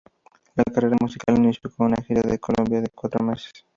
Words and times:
La 0.61 0.63
carrera 0.63 0.95
musical 0.99 1.37
inició 1.37 1.69
con 1.75 1.85
una 1.91 2.01
gira 2.01 2.21
en 2.25 2.37
Colombia 2.39 2.81
de 2.81 2.89
cuatro 2.89 3.23
meses. 3.23 3.67